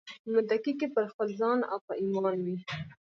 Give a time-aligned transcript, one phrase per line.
[0.33, 2.57] متکي که پر خپل ځان او په ايمان وي